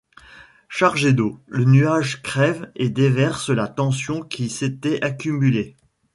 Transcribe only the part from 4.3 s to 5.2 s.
s’était